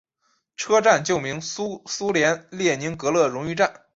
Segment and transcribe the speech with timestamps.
[0.57, 3.85] 车站旧名苏联列宁格勒荣誉站。